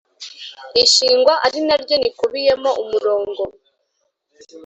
[0.83, 3.41] ishingwa arinaryo nikubiyemo umurongo